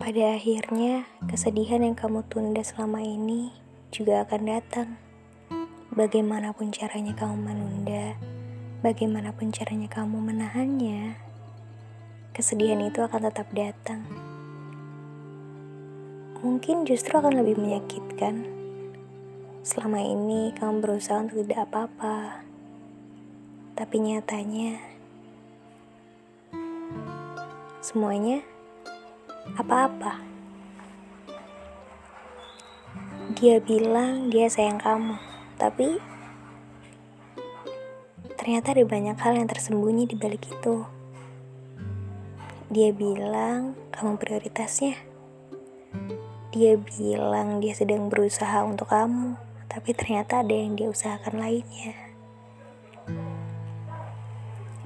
[0.00, 3.52] Pada akhirnya, kesedihan yang kamu tunda selama ini
[3.92, 4.96] juga akan datang.
[5.92, 8.16] Bagaimanapun caranya kamu menunda,
[8.80, 11.20] bagaimanapun caranya kamu menahannya,
[12.32, 14.00] kesedihan itu akan tetap datang.
[16.40, 18.48] Mungkin justru akan lebih menyakitkan.
[19.60, 22.40] Selama ini kamu berusaha untuk tidak apa-apa,
[23.76, 24.80] tapi nyatanya
[27.84, 28.40] semuanya
[29.58, 30.20] apa-apa.
[33.40, 35.16] Dia bilang dia sayang kamu,
[35.56, 35.96] tapi
[38.36, 40.84] ternyata ada banyak hal yang tersembunyi di balik itu.
[42.70, 44.94] Dia bilang kamu prioritasnya.
[46.50, 49.38] Dia bilang dia sedang berusaha untuk kamu,
[49.70, 51.94] tapi ternyata ada yang dia usahakan lainnya.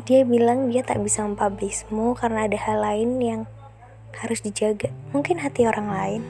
[0.05, 3.41] Dia bilang dia tak bisa mempublismu karena ada hal lain yang
[4.21, 4.91] harus dijaga.
[5.11, 6.23] Mungkin hati orang lain.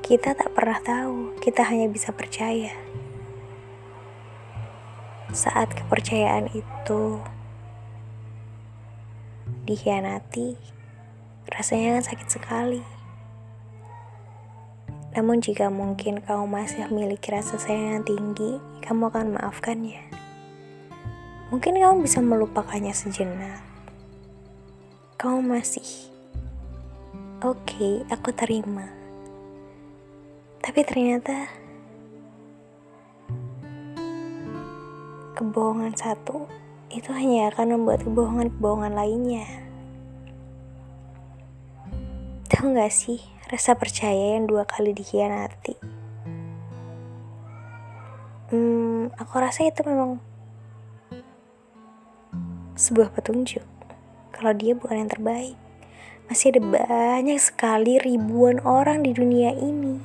[0.00, 2.72] Kita tak pernah tahu, kita hanya bisa percaya.
[5.28, 7.20] Saat kepercayaan itu
[9.68, 10.56] dikhianati,
[11.52, 12.80] rasanya kan sakit sekali.
[15.12, 20.00] Namun jika mungkin kamu masih memiliki rasa sayang yang tinggi, kamu akan maafkannya.
[21.48, 23.64] Mungkin kamu bisa melupakannya sejenak.
[25.16, 26.12] Kamu masih
[27.38, 28.82] oke, okay, aku terima.
[30.58, 31.46] Tapi ternyata
[35.38, 36.50] kebohongan satu
[36.90, 39.46] itu hanya akan membuat kebohongan-kebohongan lainnya.
[42.50, 45.78] Tahu gak sih rasa percaya yang dua kali dikhianati?
[48.50, 50.18] Hmm, aku rasa itu memang
[52.74, 53.62] sebuah petunjuk
[54.34, 55.67] kalau dia bukan yang terbaik.
[56.28, 59.96] Masih ada banyak sekali ribuan orang di dunia ini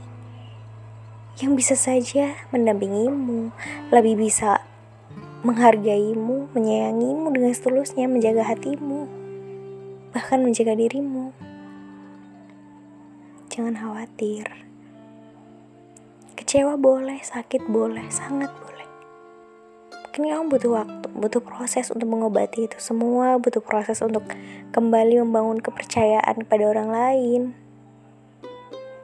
[1.43, 3.51] yang bisa saja mendampingimu,
[3.91, 4.63] lebih bisa
[5.43, 9.11] menghargaimu, menyayangimu dengan setulusnya, menjaga hatimu,
[10.15, 11.35] bahkan menjaga dirimu.
[13.51, 14.47] Jangan khawatir.
[16.39, 18.62] Kecewa boleh, sakit boleh, sangat
[20.13, 24.21] Mungkin kamu butuh waktu, butuh proses untuk mengobati itu semua, butuh proses untuk
[24.69, 27.41] kembali membangun kepercayaan kepada orang lain.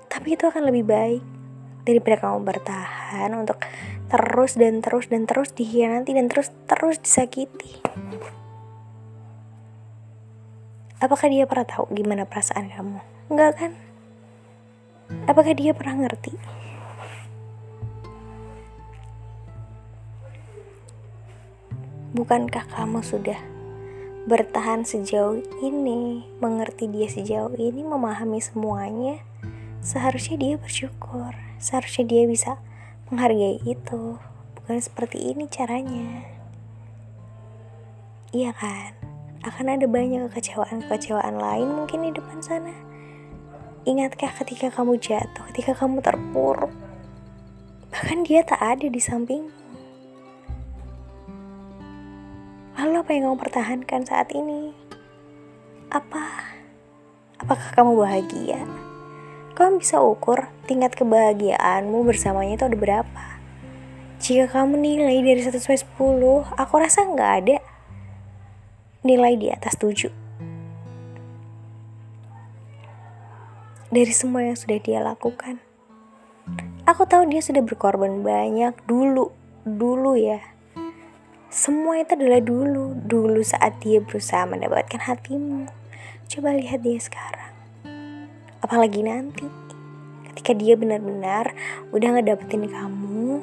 [0.05, 1.25] Tapi itu akan lebih baik
[1.81, 3.57] daripada kamu bertahan untuk
[4.05, 7.81] terus dan terus dan terus dikhianati dan terus terus disakiti.
[11.01, 13.01] Apakah dia pernah tahu gimana perasaan kamu?
[13.33, 13.71] Enggak kan?
[15.25, 16.37] Apakah dia pernah ngerti?
[22.09, 23.37] Bukankah kamu sudah
[24.25, 29.21] bertahan sejauh ini, mengerti dia sejauh ini, memahami semuanya?
[29.85, 32.57] Seharusnya dia bersyukur, seharusnya dia bisa
[33.13, 34.17] menghargai itu.
[34.57, 36.25] Bukan seperti ini caranya.
[38.33, 38.97] Iya kan?
[39.45, 42.73] Akan ada banyak kekecewaan-kekecewaan lain mungkin di depan sana.
[43.85, 46.73] Ingatkah ketika kamu jatuh, ketika kamu terpuruk?
[47.93, 49.58] Bahkan dia tak ada di sampingmu
[52.79, 54.71] Lalu apa yang kamu pertahankan saat ini?
[55.91, 56.47] Apa?
[57.35, 58.63] Apakah kamu bahagia?
[59.51, 63.23] Kamu bisa ukur tingkat kebahagiaanmu bersamanya itu ada berapa?
[64.23, 67.59] Jika kamu nilai dari 1 sampai 10, aku rasa nggak ada
[69.03, 70.07] nilai di atas 7.
[73.91, 75.59] Dari semua yang sudah dia lakukan.
[76.87, 79.35] Aku tahu dia sudah berkorban banyak dulu,
[79.67, 80.39] dulu ya
[81.49, 85.65] semua itu adalah dulu, dulu saat dia berusaha mendapatkan hatimu.
[86.29, 87.57] Coba lihat dia sekarang.
[88.61, 89.49] Apalagi nanti,
[90.29, 91.57] ketika dia benar-benar
[91.89, 93.41] udah ngedapetin kamu,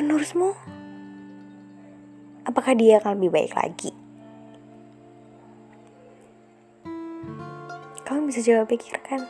[0.00, 0.56] menurutmu,
[2.48, 3.92] apakah dia akan lebih baik lagi?
[8.08, 9.28] Kamu bisa coba pikirkan.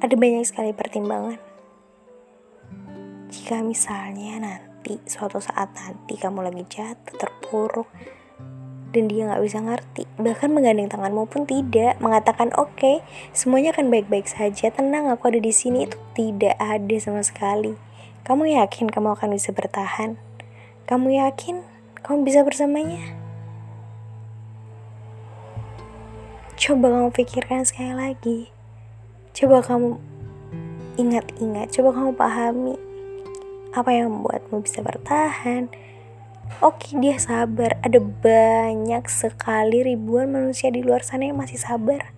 [0.00, 1.36] Ada banyak sekali pertimbangan.
[3.28, 7.84] Jika misalnya nanti nanti suatu saat nanti kamu lagi jatuh terpuruk
[8.96, 10.08] dan dia nggak bisa ngerti.
[10.16, 12.96] Bahkan menggandeng tanganmu pun tidak mengatakan oke okay,
[13.36, 15.84] semuanya akan baik-baik saja tenang aku ada di sini.
[15.84, 17.76] Itu tidak ada sama sekali.
[18.24, 20.16] Kamu yakin kamu akan bisa bertahan?
[20.88, 21.60] Kamu yakin
[22.00, 23.20] kamu bisa bersamanya?
[26.56, 28.40] Coba kamu pikirkan sekali lagi.
[29.36, 30.00] Coba kamu
[30.96, 32.89] ingat-ingat coba kamu pahami
[33.74, 35.70] apa yang membuatmu bisa bertahan
[36.58, 42.10] Oke dia sabar Ada banyak sekali ribuan manusia di luar sana yang masih sabar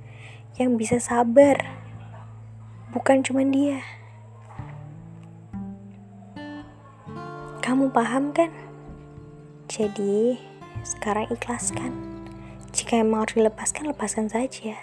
[0.61, 1.65] yang bisa sabar.
[2.93, 3.81] Bukan cuma dia.
[7.65, 8.53] Kamu paham kan?
[9.71, 10.37] Jadi,
[10.85, 11.95] sekarang ikhlaskan.
[12.77, 14.77] Jika emang harus dilepaskan, lepaskan saja.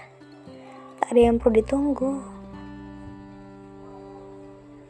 [0.97, 2.38] Tak ada yang perlu ditunggu.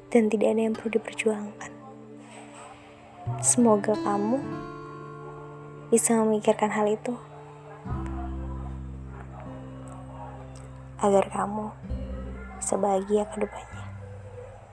[0.09, 1.71] Dan tidak ada yang perlu diperjuangkan.
[3.45, 4.41] Semoga kamu
[5.93, 7.13] bisa memikirkan hal itu.
[10.99, 11.69] Agar kamu
[12.57, 13.85] bisa bahagia ke depannya.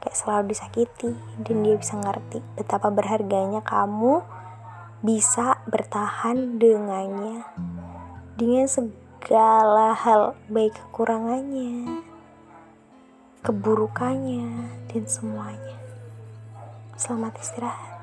[0.00, 1.12] Kayak selalu disakiti
[1.44, 4.24] dan dia bisa ngerti betapa berharganya kamu
[5.04, 7.44] bisa bertahan dengannya
[8.34, 12.00] dengan segala hal baik kekurangannya
[13.46, 15.78] keburukannya dan semuanya.
[16.98, 17.94] Selamat istirahat